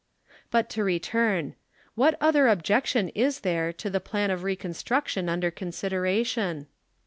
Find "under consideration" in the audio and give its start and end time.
5.29-6.65